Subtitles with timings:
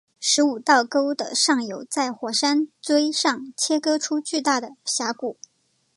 [0.19, 5.37] 十五道沟的上游在火山锥上切割出巨大的峡谷。